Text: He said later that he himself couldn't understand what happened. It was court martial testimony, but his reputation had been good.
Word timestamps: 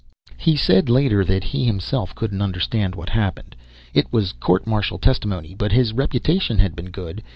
He 0.35 0.55
said 0.57 0.89
later 0.89 1.23
that 1.25 1.43
he 1.43 1.65
himself 1.65 2.15
couldn't 2.15 2.41
understand 2.41 2.95
what 2.95 3.09
happened. 3.09 3.55
It 3.93 4.11
was 4.11 4.31
court 4.33 4.65
martial 4.65 4.97
testimony, 4.97 5.53
but 5.53 5.71
his 5.71 5.93
reputation 5.93 6.57
had 6.57 6.75
been 6.75 6.89
good. 6.89 7.21